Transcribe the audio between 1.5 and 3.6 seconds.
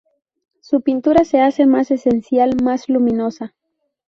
más esencial, más luminosa.